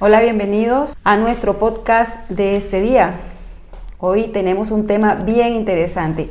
[0.00, 3.14] Hola, bienvenidos a nuestro podcast de este día.
[3.98, 6.30] Hoy tenemos un tema bien interesante.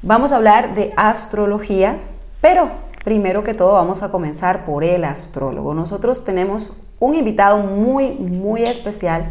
[0.00, 1.98] Vamos a hablar de astrología,
[2.40, 2.70] pero
[3.04, 5.74] primero que todo vamos a comenzar por el astrólogo.
[5.74, 9.26] Nosotros tenemos un invitado muy, muy especial.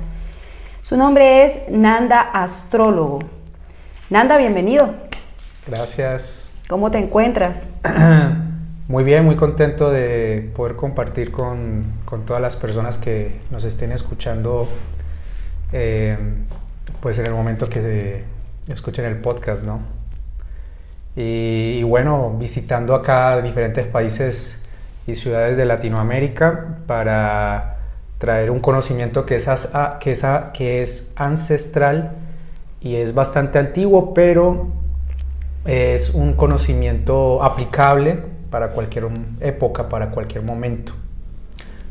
[0.84, 3.22] Su nombre es Nanda Astrólogo.
[4.08, 4.94] Nanda, bienvenido.
[5.66, 6.52] Gracias.
[6.70, 7.64] ¿Cómo te encuentras?
[8.94, 11.84] Muy bien, muy contento de poder compartir con,
[12.28, 14.68] todas las personas que nos estén escuchando,
[15.72, 16.16] eh,
[17.02, 18.24] pues en el momento que se
[18.72, 19.80] escuchen el podcast, ¿no?
[21.16, 24.62] Y, bueno, visitando acá diferentes países
[25.08, 27.78] y ciudades de Latinoamérica para
[28.20, 29.50] traer un conocimiento que es,
[30.02, 30.24] que es,
[30.54, 32.12] que es ancestral
[32.80, 34.68] y es bastante antiguo, pero
[35.66, 39.08] es un conocimiento aplicable para cualquier
[39.40, 40.94] época, para cualquier momento.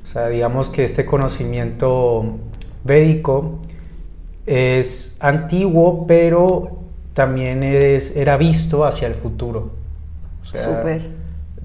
[0.04, 2.38] O sea, digamos que este conocimiento
[2.84, 3.58] védico
[4.46, 6.78] es antiguo, pero
[7.14, 9.72] también es, era visto hacia el futuro.
[10.44, 11.02] Súper.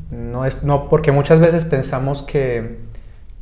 [0.09, 2.79] No es, no, porque muchas veces pensamos que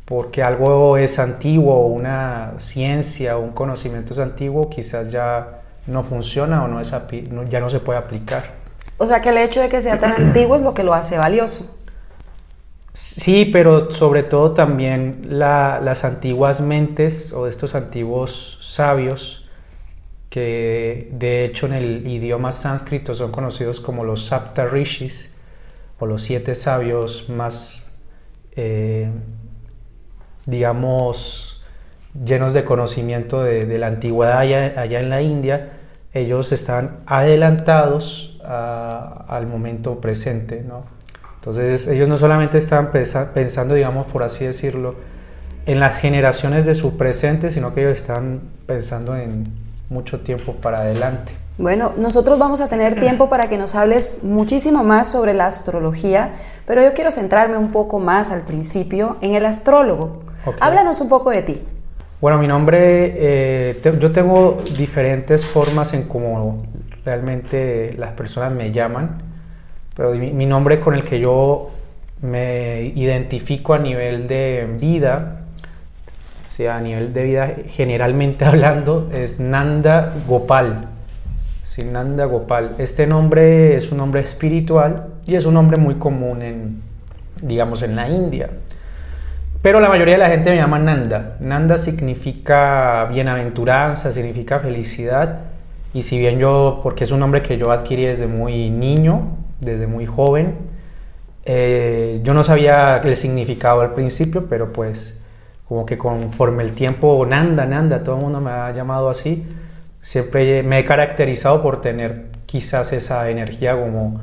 [0.04, 6.66] porque algo es antiguo, una ciencia o un conocimiento es antiguo, quizás ya no funciona
[6.66, 6.94] o no es,
[7.50, 8.65] ya no se puede aplicar.
[8.98, 11.18] O sea que el hecho de que sea tan antiguo es lo que lo hace
[11.18, 11.76] valioso.
[12.94, 19.50] Sí, pero sobre todo también las antiguas mentes o estos antiguos sabios,
[20.30, 25.36] que de hecho en el idioma sánscrito son conocidos como los Sapta Rishis
[26.00, 27.86] o los siete sabios más,
[28.56, 29.10] eh,
[30.46, 31.64] digamos,
[32.14, 35.74] llenos de conocimiento de, la antigüedad allá en la India,
[36.14, 40.84] ellos están adelantados al momento presente, ¿no?
[41.36, 44.96] Entonces ellos no solamente están pensando, digamos, por así decirlo,
[45.66, 49.44] en las generaciones de su presente, sino que ellos están pensando en
[49.90, 51.34] mucho tiempo para adelante.
[51.58, 56.34] Bueno, nosotros vamos a tener tiempo para que nos hables muchísimo más sobre la astrología,
[56.66, 60.24] pero yo quiero centrarme un poco más al principio en el astrólogo.
[60.60, 61.62] Háblanos un poco de ti.
[62.20, 62.80] Bueno, mi nombre,
[63.16, 66.58] eh, yo tengo diferentes formas en cómo
[67.06, 69.22] realmente las personas me llaman,
[69.96, 71.72] pero mi, nombre con el que yo
[72.22, 75.44] me identifico a nivel de vida,
[76.48, 80.88] sea, a nivel de vida generalmente hablando, es Nanda Gopal.
[81.64, 82.76] Sí, Nanda Gopal.
[82.78, 86.82] Este nombre es un nombre espiritual y es un nombre muy común en,
[87.42, 88.50] digamos, en la India.
[89.62, 91.38] Pero la mayoría de la gente me llama Nanda.
[91.40, 95.55] Nanda significa bienaventuranza, significa felicidad
[95.96, 99.88] y si bien yo, porque es un nombre que yo adquirí desde muy niño, desde
[99.88, 100.58] muy joven,
[101.46, 105.24] eh, yo no sabía el significado al principio, pero pues
[105.66, 109.48] como que conforme el tiempo, Nanda, Nanda, todo el mundo me ha llamado así,
[110.02, 114.20] siempre me he caracterizado por tener quizás esa energía como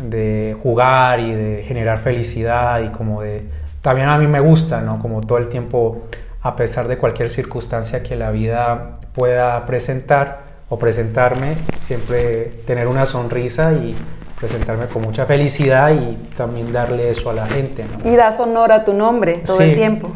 [0.00, 3.48] de jugar y de generar felicidad y como de...
[3.82, 5.00] También a mí me gusta, ¿no?
[5.00, 6.02] Como todo el tiempo,
[6.40, 13.04] a pesar de cualquier circunstancia que la vida pueda presentar, o presentarme, siempre tener una
[13.04, 13.94] sonrisa y
[14.38, 17.84] presentarme con mucha felicidad y también darle eso a la gente.
[18.04, 20.12] Y das honor a tu nombre todo el tiempo.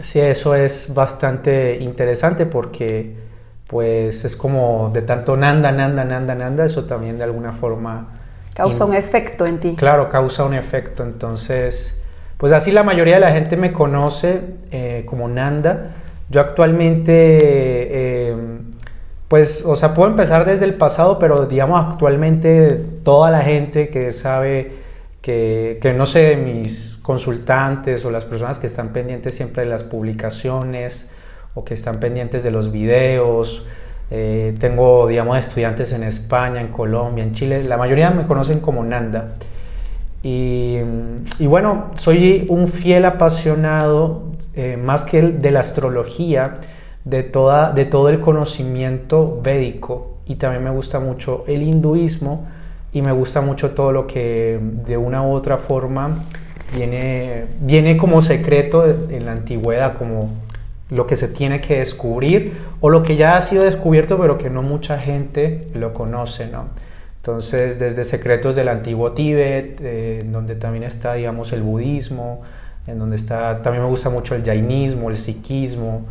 [0.00, 3.16] Sí, eso es bastante interesante porque
[3.66, 8.14] pues es como de tanto nanda, nanda, nanda, nanda, eso también de alguna forma...
[8.54, 9.74] Causa un efecto en ti.
[9.76, 11.02] Claro, causa un efecto.
[11.02, 12.02] Entonces,
[12.36, 15.92] pues así la mayoría de la gente me conoce eh, como Nanda.
[16.28, 17.38] Yo actualmente...
[17.90, 18.36] Eh,
[19.28, 22.68] pues, o sea, puedo empezar desde el pasado, pero digamos actualmente
[23.04, 24.72] toda la gente que sabe,
[25.20, 29.82] que, que no sé, mis consultantes o las personas que están pendientes siempre de las
[29.82, 31.10] publicaciones
[31.54, 33.66] o que están pendientes de los videos,
[34.10, 38.82] eh, tengo, digamos, estudiantes en España, en Colombia, en Chile, la mayoría me conocen como
[38.82, 39.34] Nanda.
[40.22, 40.78] Y,
[41.38, 44.24] y bueno, soy un fiel apasionado,
[44.54, 46.54] eh, más que de la astrología,
[47.08, 52.46] de, toda, de todo el conocimiento védico y también me gusta mucho el hinduismo
[52.92, 56.24] y me gusta mucho todo lo que de una u otra forma
[56.74, 60.30] viene, viene como secreto en la antigüedad, como
[60.90, 64.50] lo que se tiene que descubrir o lo que ya ha sido descubierto pero que
[64.50, 66.66] no mucha gente lo conoce, ¿no?
[67.16, 72.42] Entonces, desde secretos del antiguo Tíbet, eh, donde también está, digamos, el budismo,
[72.86, 76.06] en donde está, también me gusta mucho el jainismo, el sikhismo,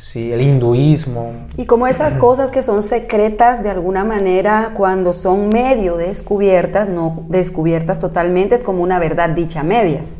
[0.00, 1.34] Sí, el hinduismo.
[1.58, 7.24] Y como esas cosas que son secretas de alguna manera, cuando son medio descubiertas, no
[7.28, 10.18] descubiertas totalmente, es como una verdad dicha a medias.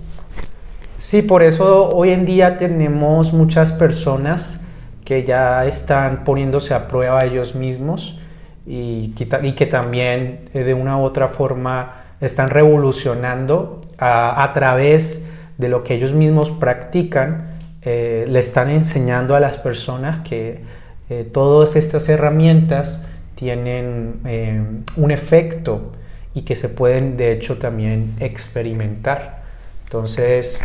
[0.98, 4.60] Sí, por eso hoy en día tenemos muchas personas
[5.02, 8.18] que ya están poniéndose a prueba ellos mismos
[8.66, 15.24] y que, también eh, de una u otra forma están revolucionando a, través
[15.56, 17.49] de lo que ellos mismos practican,
[17.82, 20.60] eh, le están enseñando a las personas que
[21.08, 25.92] eh, todas estas herramientas tienen un efecto
[26.34, 29.42] y que se pueden de hecho también experimentar.
[29.84, 30.60] Entonces,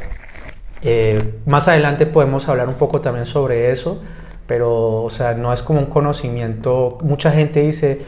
[1.46, 4.02] más adelante podemos hablar un poco también sobre eso,
[4.46, 6.98] pero, o sea, no es como un conocimiento.
[7.02, 8.02] Mucha gente dice,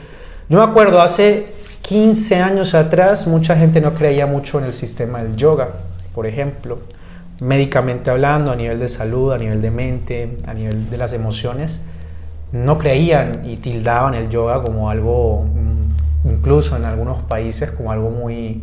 [0.50, 1.48] yo me acuerdo hace
[1.82, 5.70] 15 años atrás, mucha gente no creía mucho en el sistema del yoga,
[6.14, 6.80] por ejemplo,
[7.42, 11.86] médicamente hablando, a nivel de salud, a nivel de mente, a nivel de las emociones,
[12.52, 18.10] no creían y tildaban el yoga como algo, mm, incluso en algunos países, como algo
[18.10, 18.62] muy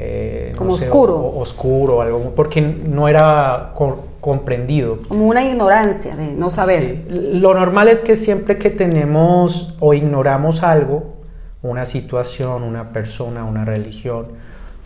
[0.00, 1.32] eh, como oscuro.
[1.36, 3.72] oscuro, algo, porque no era
[4.20, 4.98] comprendido.
[5.08, 7.04] Como una ignorancia de no saber.
[7.08, 11.16] Lo normal es que siempre que tenemos o ignoramos algo,
[11.62, 14.26] una situación, una persona, una religión,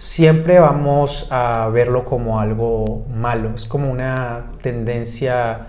[0.03, 3.53] siempre vamos a verlo como algo malo.
[3.55, 5.69] Es como una tendencia,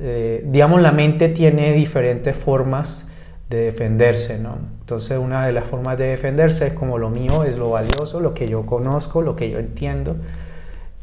[0.00, 3.12] eh, digamos, la mente tiene diferentes formas
[3.50, 4.56] de defenderse, ¿no?
[4.80, 8.32] Entonces una de las formas de defenderse es como lo mío es lo valioso, lo
[8.32, 10.16] que yo conozco, lo que yo entiendo.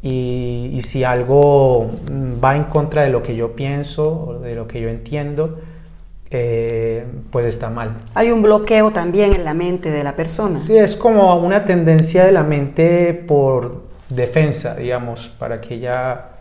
[0.02, 1.92] Y, si algo
[2.44, 5.60] va en contra de lo que yo pienso o de lo que yo entiendo,
[6.36, 7.96] eh, pues está mal.
[8.14, 10.58] Hay un bloqueo también en la mente de la persona.
[10.58, 16.32] Sí, es como una tendencia de la mente por defensa, digamos, para que ya,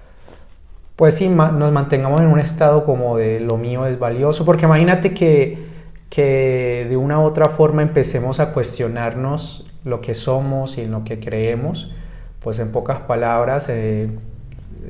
[0.95, 5.13] pues sí, nos mantengamos en un estado como de lo mío es valioso, porque imagínate
[5.13, 5.71] que
[6.13, 11.03] que de una u otra forma empecemos a cuestionarnos lo que somos y en lo
[11.03, 11.91] que creemos,
[12.39, 14.11] pues en pocas palabras eh,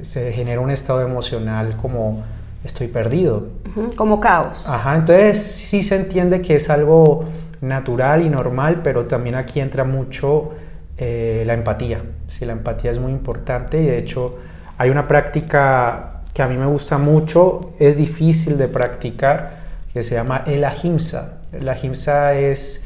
[0.01, 2.25] se genera un estado emocional como
[2.63, 3.47] estoy perdido.
[3.95, 4.67] Como caos.
[4.67, 7.25] Ajá, entonces sí se entiende que es algo
[7.61, 10.51] natural y normal, pero también aquí entra mucho
[10.97, 12.01] eh, la empatía.
[12.27, 14.37] Sí, la empatía es muy importante y de hecho
[14.77, 19.63] hay una práctica que a mí me gusta mucho, es difícil de practicar,
[19.93, 21.41] que se llama el ahimsa.
[21.51, 22.83] El ahimsa es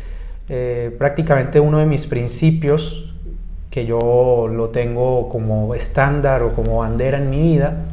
[0.50, 3.14] eh, prácticamente uno de mis principios
[3.72, 7.86] que yo lo tengo como estándar o como bandera en mi vida,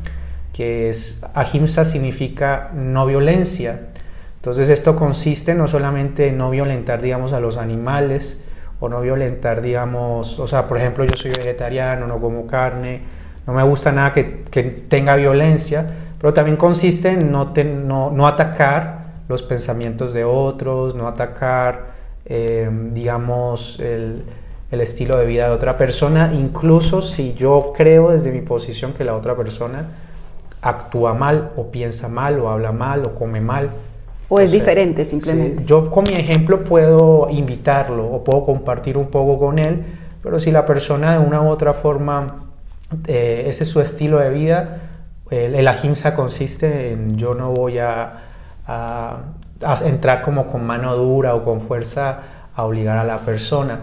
[0.54, 3.88] que es ahimsa significa no violencia.
[4.36, 8.46] Entonces esto consiste no solamente en no violentar, digamos, a los animales
[8.80, 13.02] o no violentar, digamos, o sea, por ejemplo, yo soy vegetariano, no como carne,
[13.46, 15.86] no me gusta nada que, que tenga violencia,
[16.24, 21.92] pero también consiste en no, no, no atacar los pensamientos de otros, no atacar,
[22.24, 24.24] eh, digamos, el,
[24.70, 29.14] estilo de vida de otra persona, incluso si yo creo desde mi posición que la
[29.14, 29.86] otra persona
[30.64, 33.70] actúa mal o piensa mal o habla mal o come mal.
[34.28, 35.64] O es diferente simplemente.
[35.64, 39.84] yo con mi ejemplo puedo invitarlo o puedo compartir un poco con él,
[40.22, 42.26] pero si la persona de una u otra forma,
[43.06, 44.80] eh, ese es su estilo de vida,
[45.30, 48.24] el, el ahimsa consiste en yo no voy a
[48.66, 49.18] a,
[49.84, 52.18] entrar como con mano dura o con fuerza
[52.54, 53.80] a obligar a la persona.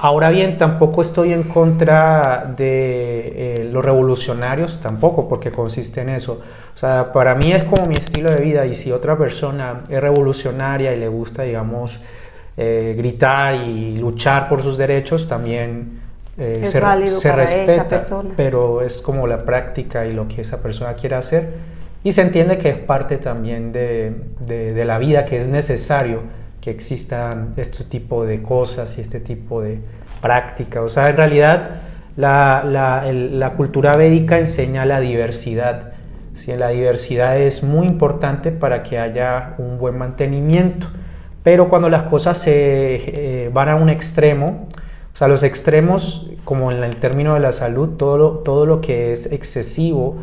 [0.00, 6.40] Ahora bien, tampoco estoy en contra de eh, los revolucionarios, tampoco, porque consiste en eso.
[6.74, 10.00] O sea, para mí es como mi estilo de vida y si otra persona es
[10.00, 12.00] revolucionaria y le gusta, digamos,
[12.56, 16.00] eh, gritar y luchar por sus derechos, también
[16.38, 16.80] eh, se,
[17.20, 18.00] se respeta,
[18.36, 21.48] pero es como la práctica y lo que esa persona quiere hacer.
[22.04, 26.20] Y se entiende que es parte también de, de, la vida, que es necesario
[26.60, 29.80] que existan este tipo de cosas y este tipo de
[30.20, 30.82] prácticas.
[30.82, 31.70] O sea, en realidad
[32.16, 35.92] la, la, cultura védica enseña la diversidad.
[36.34, 40.88] Si la diversidad es muy importante para que haya un buen mantenimiento.
[41.42, 44.68] Pero cuando las cosas se eh, van a un extremo,
[45.12, 49.12] o sea, los extremos, como en el término de la salud, todo todo lo que
[49.12, 50.18] es excesivo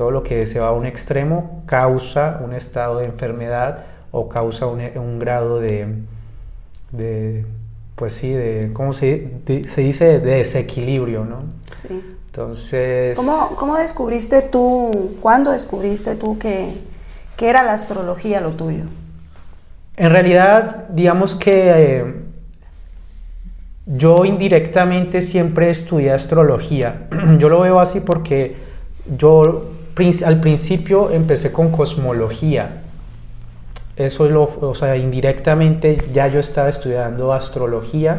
[0.00, 4.66] todo lo que se va a un extremo causa un estado de enfermedad o causa
[4.66, 7.44] un, grado de,
[7.94, 9.28] pues sí, de, ¿cómo se,
[9.68, 10.20] se, dice?
[10.20, 11.44] De desequilibrio, ¿no?
[11.70, 12.02] Sí.
[12.26, 13.16] Entonces...
[13.16, 16.72] ¿Cómo, ¿Cómo, descubriste tú, cuándo descubriste tú que,
[17.36, 18.84] que, era la astrología lo tuyo?
[19.96, 22.14] En realidad, digamos que eh,
[23.86, 27.08] yo indirectamente siempre estudié astrología.
[27.38, 28.56] yo lo veo así porque
[29.18, 29.70] yo
[30.24, 32.79] al principio empecé con cosmología.
[34.00, 38.16] Eso lo, o sea, indirectamente ya yo estaba estudiando astrología,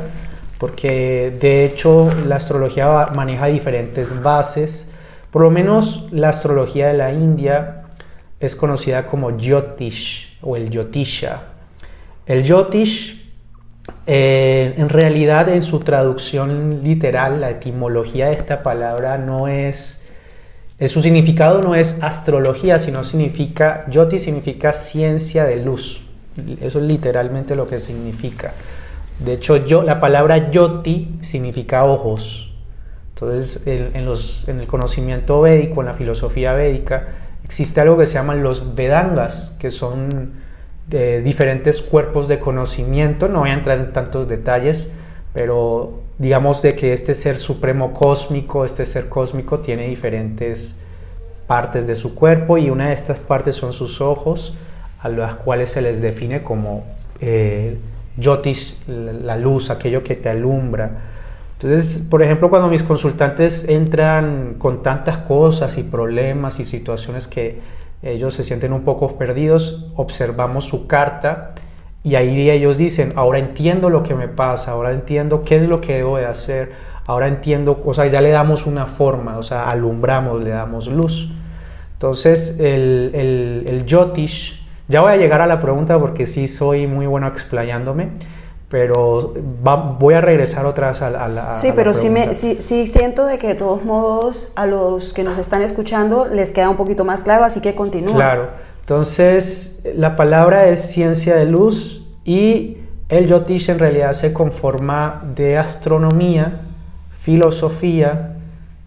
[0.59, 4.88] porque de hecho la astrología maneja diferentes bases
[5.31, 7.85] Por lo menos la astrología de la India
[8.39, 11.43] es conocida como Jyotish o el Jyotisha.
[12.27, 13.31] El Jyotish,
[14.05, 20.00] eh, en realidad, en su traducción literal, la etimología de esta palabra no es,
[20.89, 26.01] su significado no es astrología, sino significa, Jyoti significa ciencia de luz.
[26.61, 28.53] Eso es literalmente lo que significa.
[29.19, 32.51] De hecho, la palabra Yoti significa ojos.
[33.13, 37.09] Entonces, en, los, en el conocimiento védico, en la filosofía védica,
[37.43, 40.31] existe algo que se llaman los Vedangas, que son
[40.88, 43.27] de diferentes cuerpos de conocimiento.
[43.27, 44.91] No voy a entrar en tantos detalles,
[45.33, 50.80] pero digamos de que este ser supremo cósmico, este ser cósmico, tiene diferentes
[51.48, 54.56] partes de su cuerpo y una de estas partes son sus ojos,
[55.00, 56.84] a las cuales se les define como
[57.22, 57.75] eh,
[58.18, 60.92] yotis, la luz, aquello que te alumbra.
[61.54, 67.62] Entonces, por ejemplo, cuando mis consultantes entran con tantas cosas y problemas y situaciones que
[68.04, 71.56] ellos se sienten un poco perdidos, observamos su carta
[72.03, 75.81] y ahí ellos dicen, ahora entiendo lo que me pasa, ahora entiendo qué es lo
[75.81, 76.72] que debo de hacer,
[77.05, 81.31] ahora entiendo, o sea, ya le damos una forma, o sea, alumbramos, le damos luz.
[81.93, 86.88] Entonces, el, el, el Yotish, ya voy a llegar a la pregunta porque sí soy
[86.88, 88.10] muy bueno explayándome
[88.72, 89.34] pero
[90.00, 91.53] voy a regresar otra vez a, la...
[91.55, 95.25] Sí, pero sí, me, sí, sí, siento de que de todos modos a los que
[95.25, 98.15] nos están escuchando les queda un poquito más claro, así que continúa.
[98.15, 98.50] Claro,
[98.81, 102.77] entonces la palabra es ciencia de luz y
[103.09, 106.61] el Yotish en realidad se conforma de astronomía,
[107.21, 108.38] filosofía,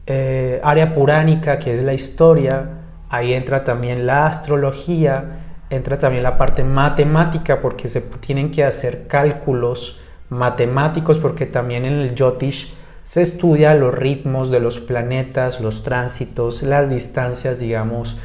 [0.07, 2.69] eh, área puránica que es la historia,
[3.09, 9.07] ahí entra también la astrología, entra también la parte matemática porque se tienen que hacer
[9.07, 12.75] cálculos matemáticos porque también en el Yotish
[13.05, 18.19] se estudia los ritmos de los planetas, los tránsitos, las distancias, digamos,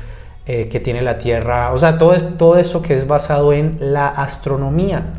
[0.52, 4.08] eh, que tiene la Tierra, o sea, todo, todo eso que es basado en la
[4.08, 5.14] astronomía.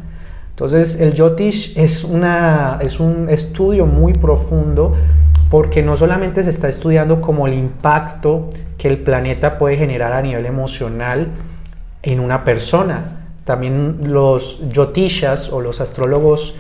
[0.51, 4.97] Entonces, el Yotish es, una, es un estudio muy profundo
[5.49, 10.21] porque no solamente se está estudiando como el impacto que el planeta puede generar a
[10.21, 11.29] nivel emocional,
[12.03, 13.29] en una persona.
[13.45, 16.57] También los yotishas o los astrólogos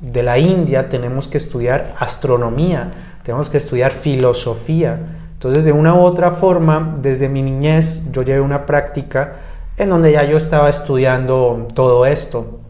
[0.00, 2.88] de la India tenemos que estudiar astronomía,
[3.24, 5.21] tenemos que estudiar filosofía.
[5.42, 9.38] Entonces, de una u otra forma, desde mi niñez yo llevé una práctica
[9.76, 12.60] en donde ya yo estaba estudiando todo esto.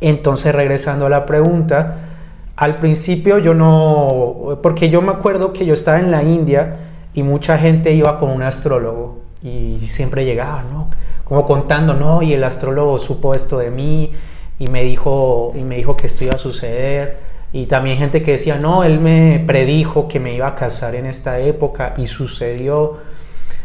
[0.00, 1.96] Entonces, regresando a la pregunta,
[2.56, 6.76] al principio yo no, porque yo me acuerdo que yo estaba en la India
[7.12, 10.88] y mucha gente iba con un astrólogo y siempre llegaba, ¿no?
[11.24, 14.12] como contando, no, y el astrólogo supo esto de mí
[14.58, 17.27] y me dijo, y me dijo que esto iba a suceder.
[17.52, 21.06] Y también gente que decía, no, él me predijo que me iba a casar en
[21.06, 22.98] esta época y sucedió.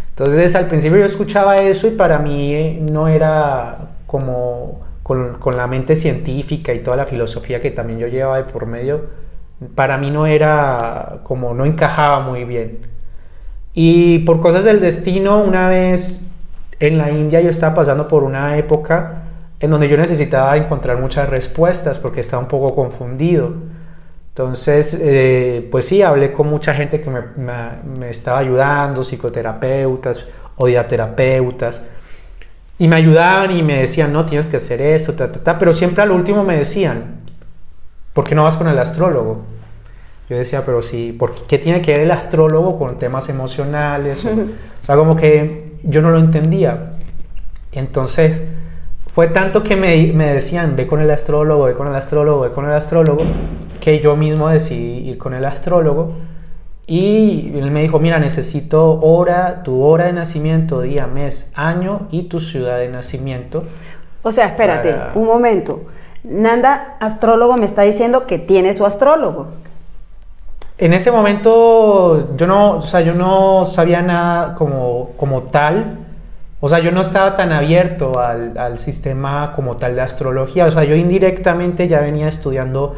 [0.09, 5.57] Entonces al principio yo escuchaba eso y para mí eh, no era como con, con,
[5.57, 9.07] la mente científica y toda la filosofía que también yo llevaba de por medio,
[9.75, 12.79] para mí no era como, no encajaba muy bien.
[13.73, 16.25] Y por cosas del destino, una vez
[16.79, 19.23] en la India yo estaba pasando por una época
[19.59, 23.53] en donde yo necesitaba encontrar muchas respuestas porque estaba un poco confundido.
[24.33, 30.25] Entonces, eh, pues sí, hablé con mucha gente que me, estaba ayudando, psicoterapeutas
[30.55, 31.85] o diaterapeutas,
[32.79, 35.13] y me ayudaban y me decían, no, tienes que hacer esto,
[35.59, 37.21] pero siempre al último me decían,
[38.13, 39.43] ¿por qué no vas con el astrólogo?
[40.27, 44.25] Yo decía, pero sí, ¿por qué tiene que ver el astrólogo con temas emocionales?
[44.25, 46.93] o sea, como que yo no lo entendía.
[47.71, 48.47] Entonces,
[49.13, 52.51] fue tanto que me, me, decían, ve con el astrólogo, ve con el astrólogo, ve
[52.51, 53.23] con el astrólogo,
[53.79, 56.13] que yo mismo decidí ir con el astrólogo.
[56.87, 62.23] Y él me dijo, mira, necesito hora, tu hora de nacimiento, día, mes, año y
[62.23, 63.65] tu ciudad de nacimiento.
[64.23, 65.83] O sea, espérate, un momento.
[66.23, 69.47] Nanda, astrólogo, me está diciendo que tiene su astrólogo.
[70.79, 75.99] En ese momento yo no, o sea, yo no sabía nada como, como tal.
[76.65, 80.65] O sea, yo no estaba tan abierto al, al, sistema como tal de astrología.
[80.65, 82.95] O sea, yo indirectamente ya venía estudiando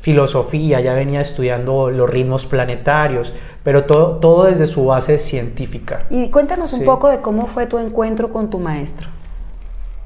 [0.00, 3.34] filosofía, ya venía estudiando los ritmos planetarios,
[3.64, 6.04] pero todo, todo desde su base científica.
[6.10, 9.08] Y cuéntanos un poco de cómo fue tu encuentro con tu maestro.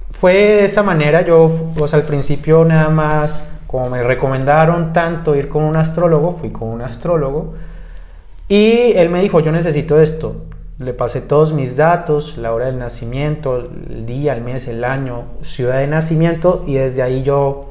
[0.09, 5.37] Fue de esa manera, yo, o sea, al principio nada más como me recomendaron tanto
[5.37, 7.57] ir con un astrólogo, fui con un astrólogo
[8.49, 10.47] y él me dijo, yo necesito esto.
[10.79, 15.25] Le pasé todos mis datos, la hora del nacimiento, el día, el mes, el año,
[15.43, 17.69] ciudad de nacimiento y desde ahí yo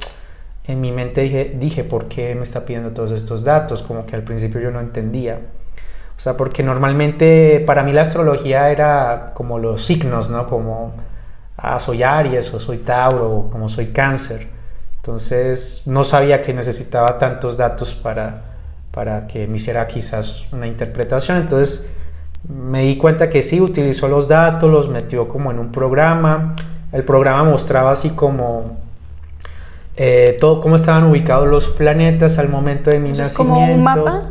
[0.66, 1.22] en mi mente
[1.56, 3.82] dije, ¿por qué me está pidiendo todos estos datos?
[3.82, 5.40] Como que al principio yo no entendía.
[6.16, 10.46] O sea, porque normalmente para mí la astrología era como los signos, ¿no?
[10.46, 10.94] Como,
[11.58, 14.48] ah, soy Aries o soy Tauro o como soy Cáncer.
[14.98, 18.44] Entonces no sabía que necesitaba tantos datos para,
[18.92, 21.40] para que me hiciera quizás una interpretación.
[21.40, 21.84] Entonces
[22.48, 26.56] me di cuenta que sí, utilizó los datos, los metió como en un programa.
[26.92, 28.78] El programa mostraba así como
[29.96, 33.32] eh, todo cómo estaban ubicados los planetas al momento de mi nacimiento.
[33.32, 34.24] ¿Es como un mapa?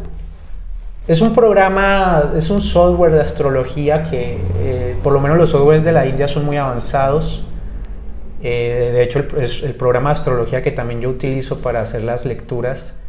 [1.06, 5.82] Es un programa, es un software de astrología que eh, por lo menos los softwares
[5.82, 7.44] de la India son muy avanzados.
[8.42, 12.24] Eh, de hecho, el, el, programa de astrología que también yo utilizo para hacer las
[12.24, 12.99] lecturas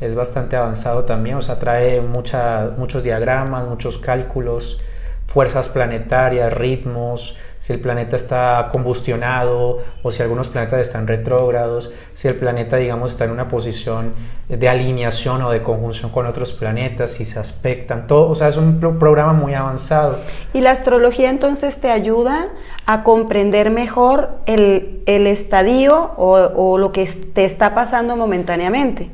[0.00, 1.36] es bastante avanzado también.
[1.36, 4.80] O sea, trae muchos diagramas, muchos cálculos,
[5.26, 12.28] fuerzas planetarias, ritmos, si el planeta está combustionado o si algunos planetas están retrógrados, si
[12.28, 14.14] el planeta, digamos, está en una posición
[14.48, 18.56] de alineación o de conjunción con otros planetas, si se aspectan, todo, o sea, es
[18.56, 20.18] un programa muy avanzado.
[20.54, 22.48] ¿Y la astrología entonces te ayuda
[22.86, 29.10] a comprender mejor el, estadio o, lo que te está pasando momentáneamente?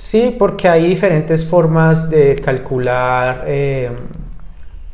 [0.00, 3.90] Sí, porque hay diferentes formas de calcular eh,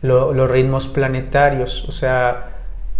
[0.03, 2.57] los ritmos planetarios, o sea,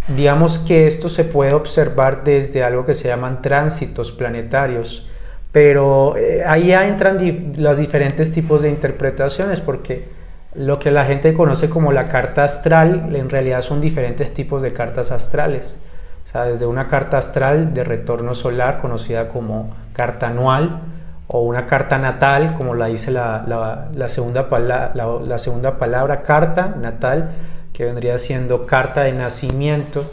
[0.07, 5.05] Digamos que esto se puede observar desde algo que se llaman tránsitos planetarios,
[5.51, 7.17] pero eh, ahí entran
[7.57, 10.07] los diferentes tipos de interpretaciones porque
[10.55, 14.71] lo que la gente conoce como la carta astral en realidad son diferentes tipos de
[14.71, 15.83] cartas astrales.
[16.25, 20.83] O sea, desde una carta astral de retorno solar conocida como carta anual
[21.27, 27.31] o una carta natal, como la dice la, segunda, la segunda palabra, carta natal,
[27.73, 30.09] que vendría siendo carta de nacimiento,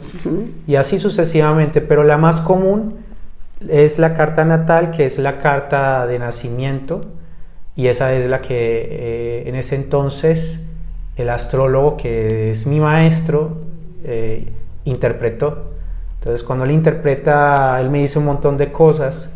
[0.67, 2.97] y así sucesivamente, pero la más común
[3.67, 7.01] es la carta natal, que es la carta de nacimiento,
[7.75, 10.65] y esa es la que eh, en ese entonces
[11.15, 13.57] el astrólogo, que es mi maestro,
[14.03, 14.51] eh,
[14.83, 15.71] interpretó.
[16.19, 19.34] Entonces cuando él interpreta, él me dice un montón de cosas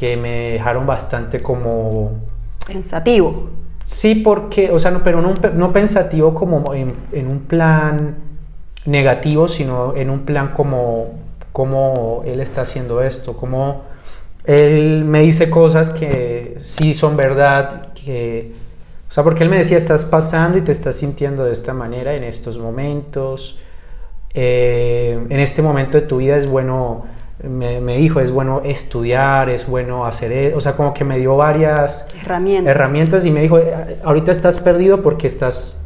[0.00, 2.12] que me dejaron bastante como...
[2.66, 3.50] Pensativo.
[3.84, 8.16] Sí, porque, o sea, no, pero no, pensativo como en, un plan
[8.86, 11.18] negativo, sino en un plan como,
[11.52, 13.82] como él está haciendo esto, como
[14.46, 18.54] él me dice cosas que sí son verdad, que,
[19.06, 22.14] o sea, porque él me decía, estás pasando y te estás sintiendo de esta manera
[22.14, 23.58] en estos momentos,
[24.32, 29.66] eh, en este momento de tu vida es bueno me, dijo, es bueno estudiar, es
[29.66, 32.70] bueno hacer, e-", o sea, como que me dio varias herramientas.
[32.74, 33.58] herramientas y me dijo,
[34.04, 35.80] ahorita estás perdido porque estás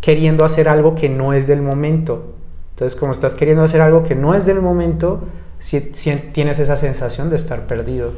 [0.00, 2.34] queriendo hacer algo que no es del momento.
[2.70, 5.22] Entonces, como estás queriendo hacer algo que no es del momento,
[5.58, 8.12] si, tienes esa sensación de estar perdido.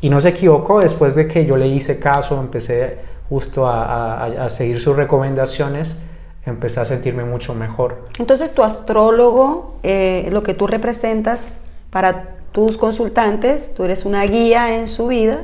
[0.00, 4.80] Y no se equivocó, después de que yo le hice caso, empecé justo a, seguir
[4.80, 5.96] sus recomendaciones,
[6.44, 8.08] empecé a sentirme mucho mejor.
[8.18, 11.54] Entonces, tu astrólogo, eh, lo que tú representas,
[11.94, 15.42] para tus consultantes, tú eres una guía en su vida,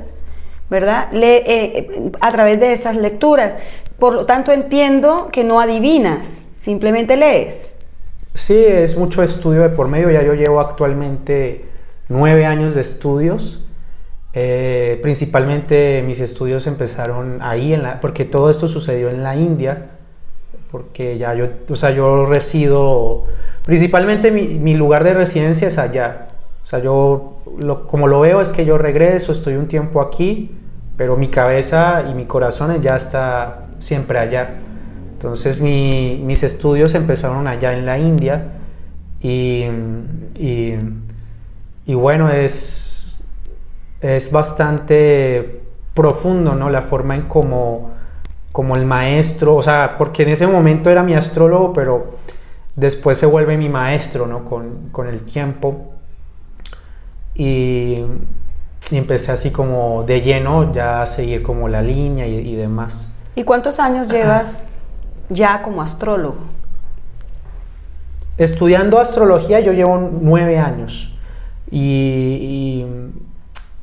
[0.69, 1.07] ¿verdad?
[1.13, 3.55] Eh, a través de esas lecturas.
[4.01, 7.73] Por lo tanto, entiendo que no adivinas, simplemente lees.
[8.35, 10.11] Sí, es mucho estudio de por medio.
[10.11, 11.67] Ya yo llevo actualmente
[12.09, 13.65] nueve años de estudios.
[14.33, 19.91] Eh, principalmente mis estudios empezaron ahí, en la, porque todo esto sucedió en la India,
[20.73, 23.27] porque ya yo, o sea, yo resido,
[23.65, 26.27] principalmente mi, mi lugar de residencia es allá.
[26.71, 27.39] O sea, yo
[27.89, 30.57] como lo veo es que yo regreso, estoy un tiempo aquí,
[30.97, 34.59] pero mi cabeza y mi corazón ya está siempre allá.
[35.15, 38.53] Entonces mis estudios empezaron allá en la India
[39.21, 39.65] y,
[40.37, 43.21] y, bueno, es,
[44.01, 46.71] es bastante profundo, ¿no?
[46.71, 47.91] La forma en cómo
[48.53, 52.13] como el maestro, o sea, porque en ese momento era mi astrólogo, pero
[52.77, 54.45] después se vuelve mi maestro, ¿no?
[54.45, 55.97] Con, con el tiempo
[57.41, 58.05] y,
[58.91, 63.11] empecé así como de lleno ya a seguir como la línea y, demás.
[63.35, 64.69] ¿Y cuántos años llevas
[65.29, 66.39] ya como astrólogo?
[68.37, 71.15] Estudiando astrología yo llevo nueve años
[71.71, 72.85] y,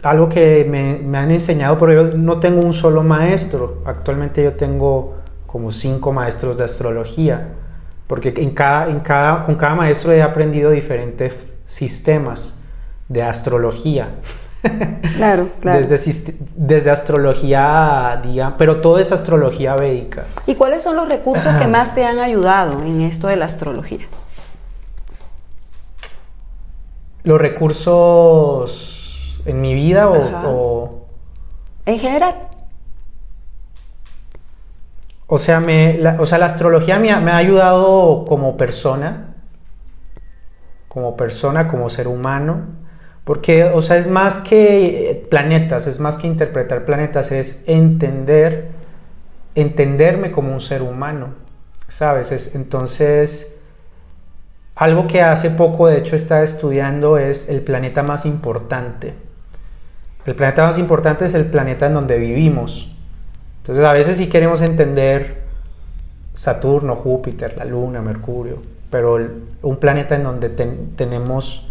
[0.03, 4.53] algo que me, me, han enseñado, pero yo no tengo un solo maestro, actualmente yo
[4.53, 5.15] tengo
[5.47, 7.55] como cinco maestros de astrología,
[8.05, 12.57] porque en cada, en cada, con cada maestro he aprendido diferentes sistemas
[13.09, 14.09] de astrología.
[15.15, 15.87] Claro, claro.
[15.87, 20.25] Desde, desde astrología, digamos, pero todo es astrología védica.
[20.45, 24.05] ¿Y cuáles son los recursos que más te han ayudado en esto de la astrología?
[27.23, 31.05] Los recursos en mi vida o,
[31.85, 32.35] En general.
[35.27, 39.33] O sea, me, la, o sea, la astrología me ha, me ha ayudado como persona,
[40.87, 42.61] como persona, como ser humano,
[43.27, 48.69] porque, o sea, es más que planetas, es más que interpretar planetas, es entender,
[49.53, 51.33] entenderme como un ser humano,
[51.89, 52.31] ¿sabes?
[52.31, 53.53] Es, entonces,
[54.75, 59.13] algo que hace poco, de hecho, estaba estudiando es el planeta más importante.
[60.25, 62.95] El planeta más importante es el planeta en donde vivimos.
[63.57, 65.41] Entonces, a veces sí queremos entender
[66.33, 69.19] Saturno, Júpiter, la Luna, Mercurio, pero
[69.63, 71.67] un planeta en donde tenemos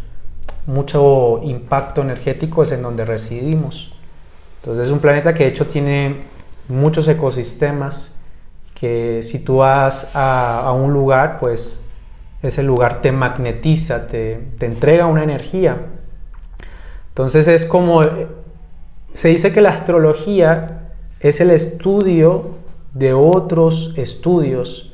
[0.66, 3.92] mucho impacto energético es en donde residimos.
[4.60, 6.24] Entonces es un planeta que de hecho tiene
[6.68, 8.16] muchos ecosistemas
[8.74, 11.86] que si tú vas a, un lugar, pues
[12.42, 15.78] ese lugar te magnetiza, te, te entrega una energía.
[17.08, 18.02] Entonces es como,
[19.14, 22.56] se dice que la astrología es el estudio
[22.92, 24.92] de otros estudios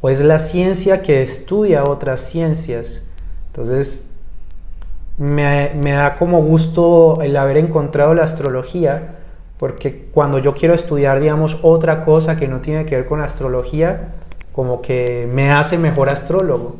[0.00, 3.04] o es la ciencia que estudia otras ciencias.
[3.46, 4.10] Entonces
[5.18, 9.16] me, da como gusto el haber encontrado la astrología,
[9.58, 14.14] porque cuando yo quiero estudiar, digamos, otra cosa que no tiene que ver con astrología,
[14.52, 16.76] como que me hace mejor astrólogo.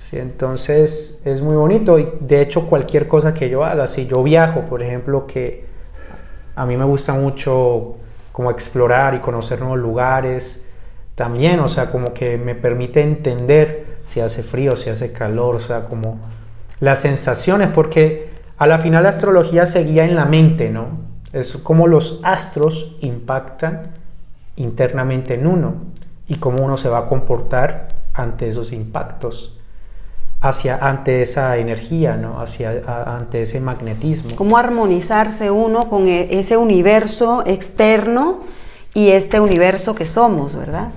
[0.00, 0.18] ¿sí?
[0.18, 4.62] Entonces es muy bonito y de hecho cualquier cosa que yo haga, si yo viajo,
[4.62, 5.64] por ejemplo, que
[6.54, 7.96] a mí me gusta mucho
[8.32, 10.66] como explorar y conocer nuevos lugares,
[11.14, 15.60] también, o sea, como que me permite entender si hace frío, si hace calor, o
[15.60, 16.18] sea, como
[16.82, 20.98] las sensaciones, porque a la final la astrología se guía en la mente, ¿no?
[21.32, 23.92] Es como los astros impactan
[24.56, 25.74] internamente en uno
[26.26, 29.56] y cómo uno se va a comportar ante esos impactos,
[30.40, 32.40] hacia, ante esa energía, ¿no?
[32.40, 34.34] hacia, ante ese magnetismo.
[34.34, 38.40] Cómo armonizarse uno con e, ese universo externo
[38.92, 40.88] y este universo que somos, ¿verdad?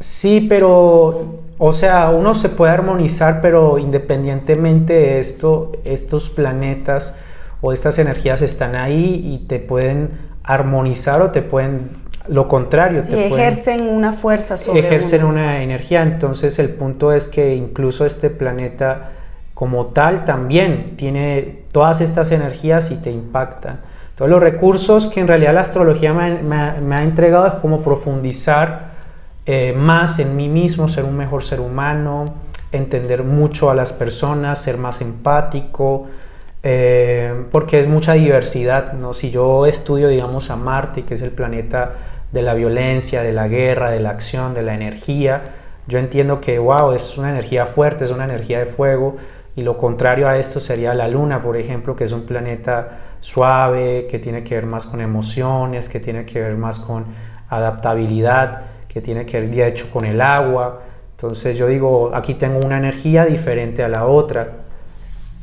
[0.00, 7.16] Sí, pero o sea, uno se puede armonizar, pero independientemente de esto, estos planetas
[7.60, 10.10] o estas energías están ahí y te pueden
[10.44, 11.90] armonizar o te pueden
[12.28, 13.02] lo contrario.
[13.02, 16.02] te ejercen una fuerza sobre Ejercen una energía.
[16.02, 19.10] Entonces el punto es que incluso este planeta
[19.54, 23.80] como tal también tiene todas estas energías y te impactan.
[24.14, 28.97] Todos los recursos que en realidad la astrología me ha entregado es como profundizar
[29.50, 32.26] eh, más en mí mismo, ser un mejor ser humano,
[32.70, 36.06] entender mucho a las personas, ser más empático,
[36.62, 39.14] eh, porque es mucha diversidad, ¿no?
[39.14, 41.94] Si yo estudio, digamos, a Marte, que es el planeta
[42.30, 45.44] de la violencia, de la guerra, de la acción, de la energía,
[45.86, 49.16] yo entiendo que, wow, es una energía fuerte, es una energía de fuego,
[49.56, 54.08] y lo contrario a esto sería la Luna, por ejemplo, que es un planeta suave,
[54.10, 57.06] que tiene que ver más con emociones, que tiene que ver más con
[57.48, 60.82] adaptabilidad que tiene que ver de hecho con el agua.
[61.12, 64.48] Entonces yo digo, aquí tengo una energía diferente a la otra,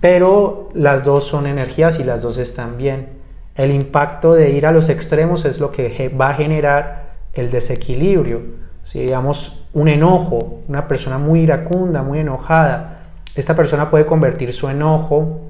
[0.02, 3.10] pero las dos son energías y las dos están bien.
[3.56, 8.42] El impacto de ir a los extremos es lo que va a generar el desequilibrio.
[8.84, 13.04] Si digamos un enojo, una persona muy iracunda, muy enojada,
[13.36, 15.42] esta persona puede convertir su enojo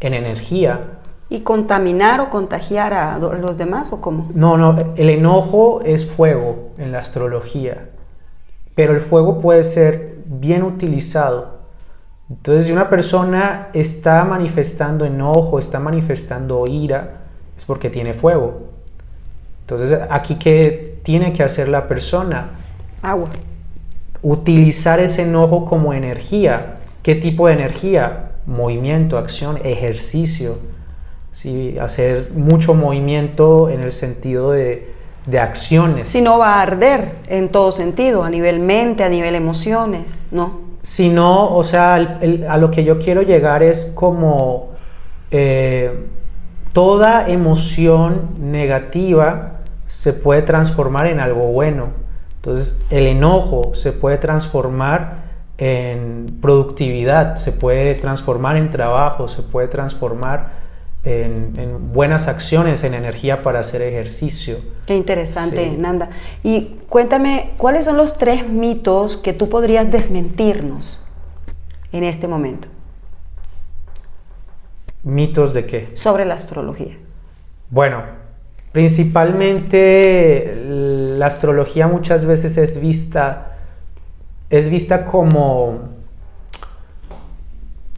[0.00, 0.97] en energía
[1.30, 4.30] ¿Y contaminar o contagiar a los demás o cómo?
[4.34, 7.90] No, no, el enojo es fuego en la astrología,
[8.74, 11.58] pero el fuego puede ser bien utilizado.
[12.30, 17.20] Entonces, si una persona está manifestando enojo, está manifestando ira,
[17.56, 18.68] es porque tiene fuego.
[19.60, 22.52] Entonces, aquí qué tiene que hacer la persona?
[23.02, 23.28] Agua.
[24.22, 26.78] Utilizar ese enojo como energía.
[27.02, 28.32] ¿Qué tipo de energía?
[28.46, 30.56] Movimiento, acción, ejercicio
[31.38, 31.78] ¿sí?
[31.78, 34.92] hacer mucho movimiento en el sentido de,
[35.24, 36.08] de acciones.
[36.08, 40.66] Si no va a arder en todo sentido, a nivel mente, a nivel emociones, ¿no?
[40.82, 44.70] Si no, o sea, a lo que yo quiero llegar es como
[45.30, 46.06] eh,
[46.72, 51.88] toda emoción negativa se puede transformar en algo bueno.
[52.36, 59.68] Entonces, el enojo se puede transformar en productividad, se puede transformar en trabajo, se puede
[59.68, 60.67] transformar
[61.08, 64.58] en, buenas acciones, en energía para hacer ejercicio.
[64.86, 66.10] Qué interesante, Nanda.
[66.42, 71.00] Y cuéntame, ¿cuáles son los tres mitos que tú podrías desmentirnos
[71.92, 72.68] en este momento?
[75.02, 75.90] ¿Mitos de qué?
[75.94, 76.98] Sobre la astrología.
[77.70, 78.02] Bueno,
[78.72, 80.54] principalmente
[81.18, 83.56] la astrología muchas veces es vista,
[84.50, 85.78] es vista como,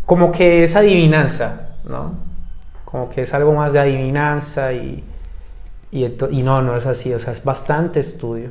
[0.07, 2.30] como que es adivinanza, ¿no?
[2.91, 5.05] Como que es algo más de adivinanza y,
[5.93, 8.51] y, no, no es así, o sea, es bastante estudio,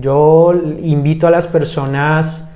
[0.00, 2.50] yo invito a las personas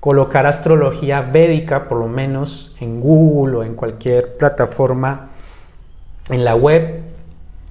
[0.00, 5.30] colocar astrología védica, por lo menos en Google o en cualquier plataforma
[6.30, 7.02] en la web,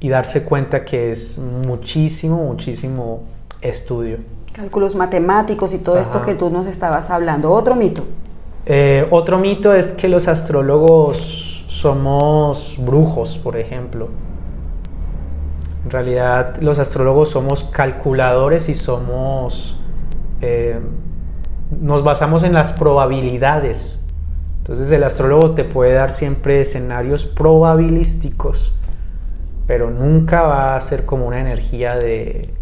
[0.03, 3.23] y darse cuenta que es muchísimo, muchísimo
[3.61, 4.17] estudio.
[4.51, 7.49] Cálculos matemáticos y todo esto que tú nos estabas hablando.
[7.51, 8.03] Otro mito.
[8.65, 14.09] Eh, otro mito es que los astrólogos somos brujos, por ejemplo.
[15.85, 19.77] En realidad los astrólogos somos calculadores y somos...
[20.41, 20.79] Eh,
[21.81, 24.05] nos basamos en las probabilidades.
[24.59, 28.73] Entonces el astrólogo te puede dar siempre escenarios probabilísticos,
[29.67, 32.53] pero nunca va a ser como una energía de,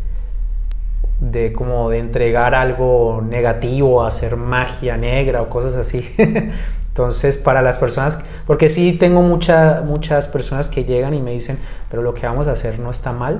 [1.19, 6.03] de como de entregar algo negativo, hacer magia negra o cosas así.
[6.91, 11.57] Entonces, para las personas, porque sí tengo mucha, muchas personas que llegan y me dicen,
[11.89, 13.39] pero lo que vamos a hacer no está mal.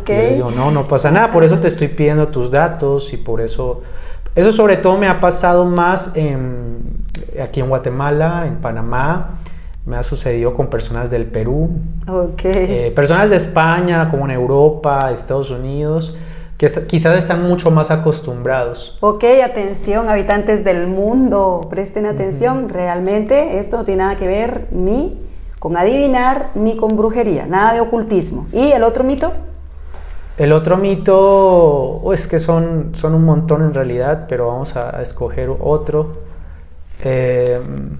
[0.00, 0.16] okay.
[0.18, 3.18] Y les digo, no, no pasa nada, por eso te estoy pidiendo tus datos y
[3.18, 3.82] por eso,
[4.34, 6.12] eso sobre todo me ha pasado más
[7.40, 9.38] aquí en Guatemala, en Panamá,
[9.86, 11.70] me ha sucedido con personas del Perú,
[12.08, 12.66] okay.
[12.68, 16.18] Eh, personas de España, como en Europa, Estados Unidos
[16.58, 18.98] que quizás están mucho más acostumbrados.
[19.00, 25.22] Ok, atención, habitantes del mundo, presten atención, realmente esto no tiene nada que ver ni
[25.60, 28.48] con adivinar ni con brujería, nada de ocultismo.
[28.52, 29.32] ¿Y el otro mito?
[30.36, 35.00] El otro mito, oh, es que son, son un montón en realidad, pero vamos a,
[35.00, 36.22] escoger otro.
[37.04, 37.98] Em,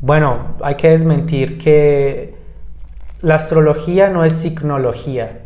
[0.00, 2.34] bueno, hay que desmentir que
[3.20, 5.41] la astrología no es signología.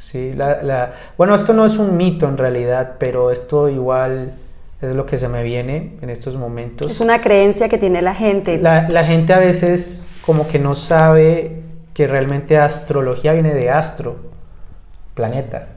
[0.00, 4.32] Sí, la, bueno, esto no es un mito en realidad, pero esto igual
[4.80, 6.90] es lo que se me viene en estos momentos.
[6.90, 8.58] Es una creencia que tiene la gente.
[8.58, 11.60] La, gente a veces como que no sabe
[11.92, 14.16] que realmente astrología viene de astro,
[15.14, 15.68] planeta.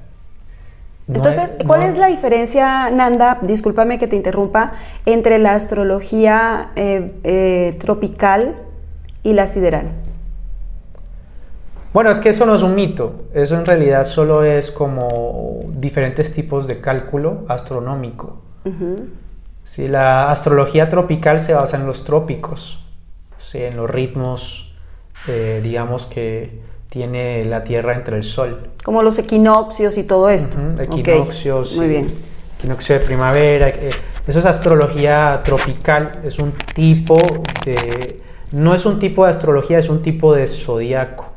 [1.10, 4.72] Entonces, ¿cuál es la diferencia, Nanda, discúlpame que te interrumpa,
[5.06, 8.56] entre la astrología eh, eh, tropical
[9.22, 9.90] y la sideral?
[11.94, 16.34] Bueno, es que eso no es un mito, eso en realidad solo es como diferentes
[16.34, 18.42] tipos de cálculo astronómico.
[19.64, 22.84] Si la astrología tropical se basa en los trópicos,
[23.38, 23.60] ¿sí?
[23.60, 24.74] en los ritmos,
[25.28, 28.70] eh, digamos, que tiene la Tierra entre el Sol.
[28.84, 30.58] Como los equinoccios y todo esto.
[30.80, 32.12] Equinoccios, Muy bien.
[32.58, 33.68] equinoccio de primavera.
[33.70, 33.92] Eh,
[34.28, 37.18] eso es astrología tropical, es un tipo
[37.66, 38.22] de...
[38.52, 41.33] No es un tipo de astrología, es un tipo de zodiaco.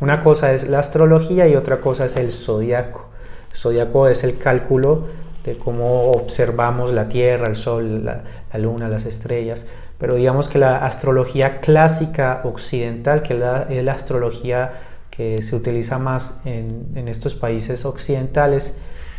[0.00, 3.08] Una cosa es la astrología y otra cosa es el zodiaco.
[3.50, 5.06] El zodiaco es el cálculo
[5.42, 8.22] de cómo observamos la Tierra, el Sol, la,
[8.58, 9.66] Luna, las estrellas.
[9.98, 14.72] Pero digamos que la astrología clásica occidental, que es la, astrología
[15.10, 18.76] que se utiliza más en, en, estos países occidentales,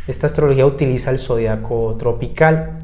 [0.07, 2.79] esta astrología utiliza el zodiaco tropical.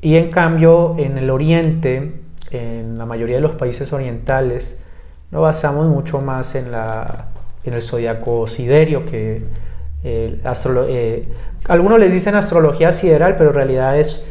[0.00, 2.14] Y en cambio, en el oriente,
[2.50, 4.82] en la mayoría de los países orientales,
[5.30, 7.26] nos basamos mucho más en, la,
[7.64, 9.44] en el zodiaco siderio que
[10.04, 11.28] eh,
[11.66, 14.24] algunos les dicen astrología sideral, pero en realidad es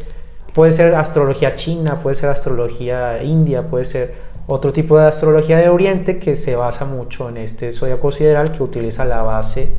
[0.54, 4.14] puede ser astrología china, puede ser astrología india, puede ser
[4.46, 8.62] otro tipo de astrología de Oriente que se basa mucho en este zodiaco sideral que
[8.62, 9.74] utiliza la base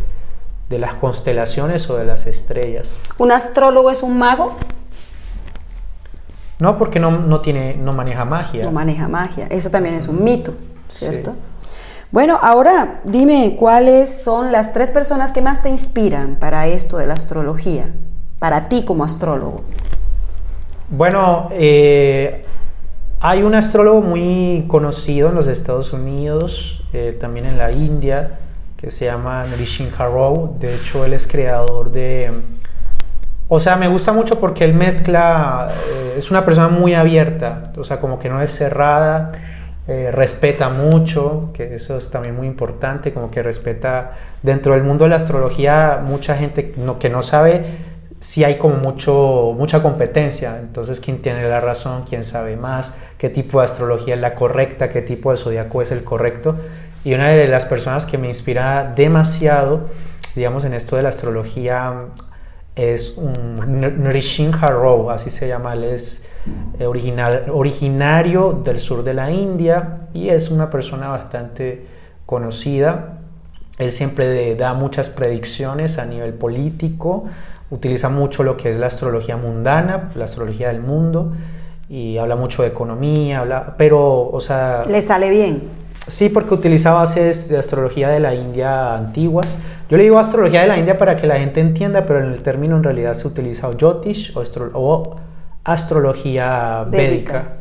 [0.69, 2.95] de las constelaciones o de las estrellas.
[3.17, 4.55] ¿Un astrólogo es un mago?
[6.59, 8.63] No, porque no, no, tiene, no maneja magia.
[8.63, 9.47] No maneja magia.
[9.49, 10.53] Eso también es un mito.
[10.89, 11.35] ¿Cierto?
[12.11, 17.05] Bueno, ahora dime cuáles son las tres personas que más te inspiran para esto de
[17.05, 17.93] la astrología,
[18.39, 19.61] para ti como astrólogo.
[20.89, 22.43] Bueno, eh,
[23.19, 28.39] hay un astrólogo muy conocido en los Estados Unidos, eh, también en la India,
[28.75, 30.55] que se llama Nrishin Harrow.
[30.59, 32.31] De hecho, él es creador de...
[33.49, 37.83] O sea, me gusta mucho porque él mezcla, eh, es una persona muy abierta, o
[37.83, 39.31] sea, como que no es cerrada
[39.89, 45.05] eh, respeta mucho, que eso es también muy importante, como que respeta dentro del mundo
[45.05, 50.99] de la astrología mucha gente que no sabe si hay como mucho, mucha competencia, entonces
[50.99, 55.01] quién tiene la razón, quién sabe más, qué tipo de astrología es la correcta, qué
[55.01, 56.55] tipo de zodiaco es el correcto.
[57.03, 59.87] Y una de las personas que me inspira demasiado,
[60.35, 62.07] digamos, en esto de la astrología
[62.79, 63.55] es un
[64.03, 66.25] Nrishin Harrow, así se llama, él es
[66.79, 71.85] eh, original, originario del sur de la India y es una persona bastante
[72.25, 73.19] conocida.
[73.77, 77.25] Él siempre da muchas predicciones a nivel político,
[77.69, 81.33] utiliza mucho lo que es la astrología mundana, la astrología del mundo
[81.89, 84.83] y habla mucho de economía, habla, pero, o sea...
[84.87, 85.63] Le sale bien.
[86.07, 89.59] Sí, porque utiliza bases de astrología de la India antiguas.
[89.89, 92.41] Yo le digo astrología de la India para que la gente entienda, pero en el
[92.41, 95.17] término en realidad se utiliza Jyotish o,
[95.63, 97.53] astrología védica.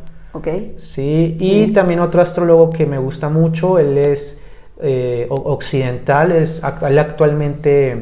[0.77, 4.41] Sí, y también otro astrólogo que me gusta mucho, él es
[4.81, 7.99] eh, occidental, es, él actualmente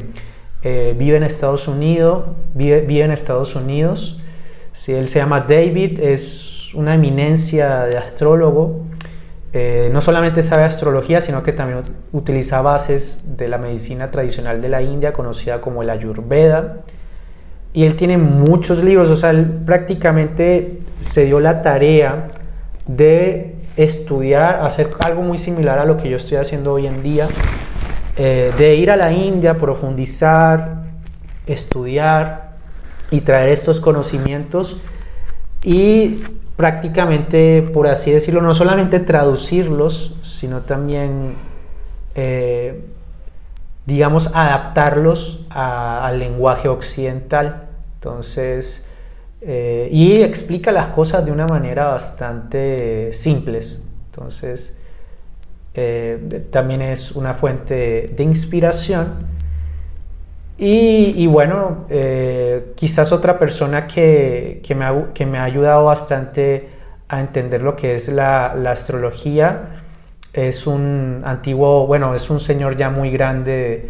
[0.62, 2.24] eh, vive en Estados Unidos,
[2.54, 4.20] vive, vive en Estados Unidos.
[4.72, 8.87] Sí, él se llama David, es una eminencia de astrólogo.
[9.52, 11.82] Eh, no solamente sabe astrología, sino que también
[12.12, 16.78] utiliza bases de la medicina tradicional de la India, conocida como el Ayurveda.
[17.72, 22.28] Y él tiene muchos libros, o sea, él prácticamente se dio la tarea
[22.86, 27.28] de estudiar, hacer algo muy similar a lo que yo estoy haciendo hoy en día,
[28.16, 30.82] eh, de ir a la India, profundizar,
[31.46, 32.56] estudiar
[33.10, 34.80] y traer estos conocimientos
[35.62, 36.22] y
[36.58, 41.36] prácticamente, por así decirlo, no solamente traducirlos, sino también,
[42.16, 42.82] eh,
[43.86, 47.68] digamos, adaptarlos al lenguaje occidental.
[47.94, 48.88] Entonces,
[49.40, 53.88] eh, y explica las cosas de una manera bastante simples.
[54.06, 54.80] Entonces,
[55.74, 59.28] eh, también es una fuente de inspiración.
[60.60, 66.68] Y, bueno, eh, quizás otra persona que, que, me ha, que, me ha, ayudado bastante
[67.08, 69.76] a entender lo que es la, astrología
[70.32, 73.88] es un antiguo, bueno, es un señor ya muy grande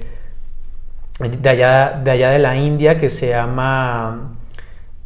[1.18, 4.36] de allá de, allá de la India que se llama,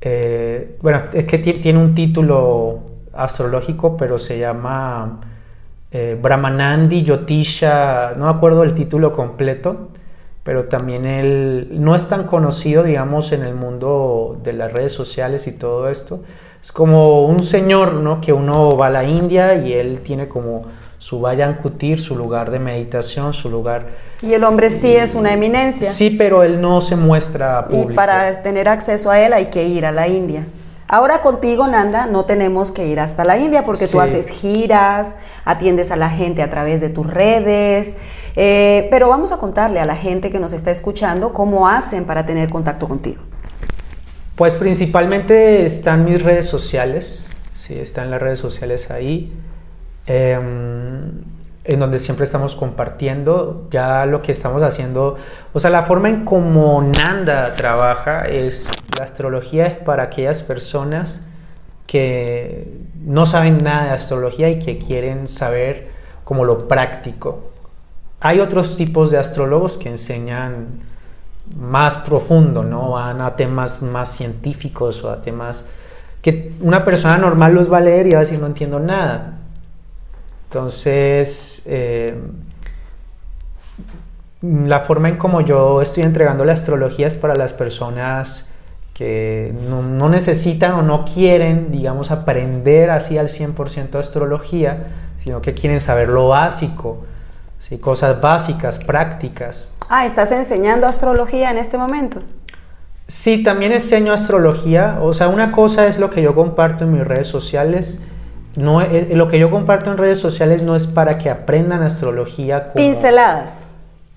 [0.00, 2.80] eh, bueno, es que tiene un título
[3.14, 5.20] astrológico, pero se llama
[5.92, 9.91] eh, Brahmanandi Yotisha, no me acuerdo el título completo,
[10.44, 15.46] pero también él no es tan conocido, digamos, en el mundo de las redes sociales
[15.46, 16.22] y todo esto.
[16.60, 18.20] Es como un señor, ¿no?
[18.20, 20.64] Que uno va a la India y él tiene como
[20.98, 23.86] su Vayan Kutir, su lugar de meditación, su lugar...
[24.20, 25.90] Y el hombre sí es una eminencia.
[25.90, 27.92] Sí, pero él no se muestra público.
[27.92, 30.46] Y para tener acceso a él hay que ir a la India.
[30.86, 35.90] Ahora contigo, Nanda, no tenemos que ir hasta la India porque tú haces giras, atiendes
[35.90, 37.96] a la gente a través de tus redes,
[38.36, 42.26] eh, pero vamos a contarle a la gente que nos está escuchando cómo hacen para
[42.26, 43.22] tener contacto contigo.
[44.36, 49.32] Pues principalmente están mis redes sociales, sí, están las redes sociales ahí.
[50.06, 51.22] Em,
[51.64, 55.16] en donde siempre estamos compartiendo ya lo que estamos haciendo.
[55.52, 58.68] O sea, la forma en cómo Nanda trabaja es,
[58.98, 61.26] la astrología es para aquellas personas
[61.86, 65.90] que no saben nada de astrología y que quieren saber
[66.24, 67.51] como lo práctico.
[68.22, 70.80] Hay otros tipos de astrólogos que enseñan
[71.58, 72.92] más profundo, ¿no?
[72.92, 75.66] Van a temas más científicos o a temas
[76.22, 79.38] que una persona normal los va a leer y va a decir no entiendo nada.
[80.44, 82.16] Entonces, eh,
[84.42, 88.48] la forma en como yo estoy entregando la astrología es para las personas
[88.94, 95.80] que no, necesitan o no quieren, digamos, aprender así al 100% astrología, sino que quieren
[95.80, 97.04] saber lo básico,
[97.62, 97.78] ¿sí?
[97.78, 99.74] cosas básicas, prácticas.
[99.88, 102.22] Ah, ¿estás enseñando astrología en este momento?
[103.08, 104.98] Sí, también enseño astrología.
[105.02, 108.00] O sea, una cosa es lo que yo comparto en mis redes sociales
[108.56, 112.64] no, eh, lo que yo comparto en redes sociales no es para que aprendan astrología
[112.64, 112.74] como...
[112.74, 113.66] Pinceladas.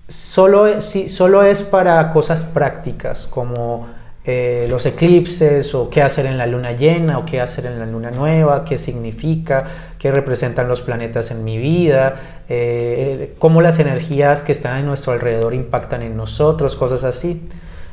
[0.08, 3.88] Solo, sí, solo es para cosas prácticas como
[4.28, 7.86] eh, los eclipses o qué hacer en la luna llena o qué hacer en la
[7.86, 9.66] luna nueva, qué significa,
[10.00, 15.14] qué representan los planetas en mi vida, eh, cómo las energías que están en nuestro
[15.14, 17.48] alrededor impactan en nosotros, cosas así.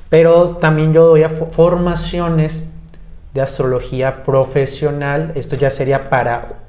[0.08, 2.70] Pero también yo doy formaciones
[3.34, 5.32] de astrología profesional.
[5.34, 6.60] Esto ya sería para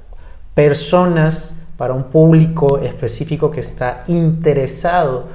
[0.54, 5.28] personas, para un público específico que está interesado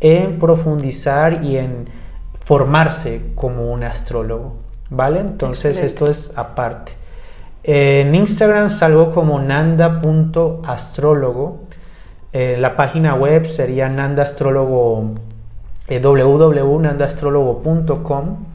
[0.00, 2.05] en profundizar y en
[2.46, 4.56] formarse como un astrólogo.
[4.88, 5.20] ¿Vale?
[5.20, 6.92] Entonces esto es aparte.
[7.62, 11.66] En Instagram salgo como nanda.astrólogo.
[12.32, 15.16] Eh, la página web sería nandastrólogo
[15.88, 18.46] eh, www.nandastrólogo.com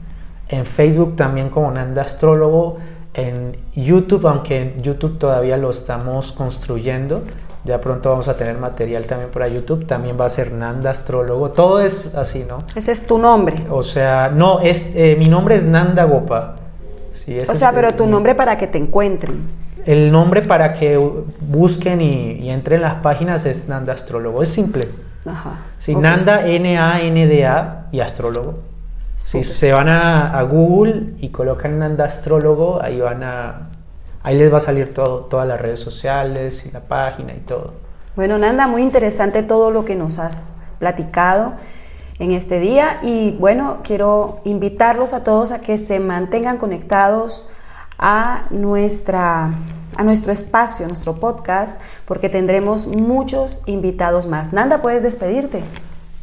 [0.52, 2.76] en Facebook también como Nanda Astrólogo,
[3.14, 7.22] en YouTube, aunque en YouTube todavía lo estamos construyendo,
[7.64, 11.50] ya pronto vamos a tener material también para YouTube, también va a ser Nanda Astrólogo,
[11.50, 12.58] todo es así, ¿no?
[12.74, 13.54] Ese es tu nombre.
[13.70, 16.56] O sea, no, es, eh, mi nombre es Nanda Gopa.
[17.12, 19.48] Sí, o sea, pero tu nombre para que te encuentren.
[19.84, 20.96] El nombre para que
[21.40, 24.88] busquen y, entren en las páginas es Nanda Astrólogo, es simple.
[25.24, 25.58] Ajá.
[25.78, 28.58] Sí, Nanda, N-A-N-D-A y Astrólogo.
[29.14, 33.68] Si se van a, Google y colocan Nanda Astrólogo, ahí van a,
[34.22, 37.74] ahí les va a salir todo, todas las redes sociales y la página y todo.
[38.14, 41.54] Bueno, Nanda, muy interesante todo lo que nos has platicado
[42.18, 47.50] en este día y bueno, quiero invitarlos a todos a que se mantengan conectados
[47.98, 49.52] a nuestra
[49.94, 54.52] a nuestro espacio, a nuestro podcast, porque tendremos muchos invitados más.
[54.52, 55.62] Nanda, puedes despedirte.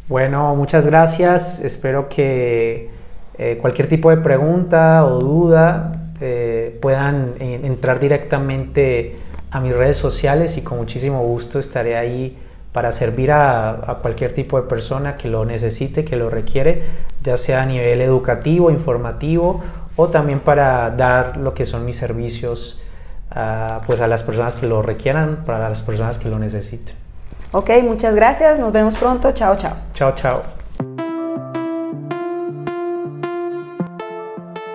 [0.07, 1.59] Bueno, muchas gracias.
[1.59, 2.89] Espero que
[3.37, 9.15] eh, cualquier tipo de pregunta o duda eh, puedan entrar directamente
[9.51, 12.37] a mis redes sociales y con muchísimo gusto estaré ahí
[12.71, 16.83] para servir a, cualquier tipo de persona que lo necesite, que lo requiere,
[17.23, 19.61] ya sea a nivel educativo, informativo
[19.95, 22.81] o también para dar lo que son mis servicios
[23.31, 26.95] a, pues a las personas que lo requieran, para las personas que lo necesiten.
[27.51, 29.75] Ok, muchas gracias, nos vemos pronto, chao, chao.
[29.93, 30.59] Chao, chao.